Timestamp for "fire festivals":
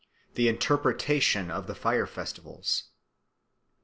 1.75-2.85